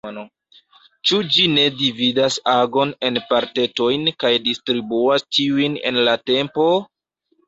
Ĉu 1.09 1.17
ĝi 1.33 1.43
ne 1.55 1.65
dividas 1.81 2.37
agon 2.53 2.93
en 3.09 3.19
partetojn 3.33 4.07
kaj 4.23 4.31
distribuas 4.47 5.27
tiujn 5.39 5.77
en 5.91 6.01
la 6.09 6.17
tempo? 6.31 6.67